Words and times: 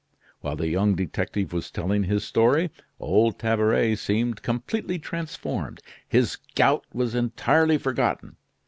While 0.39 0.55
the 0.55 0.67
young 0.67 0.95
detective 0.95 1.53
was 1.53 1.69
telling 1.69 2.05
his 2.05 2.23
story, 2.23 2.71
old 2.99 3.37
Tabaret 3.37 3.93
seemed 3.97 4.41
completely 4.41 4.97
transformed. 4.97 5.79
His 6.07 6.37
gout 6.55 6.85
was 6.91 7.13
entirely 7.13 7.77
forgotten. 7.77 8.37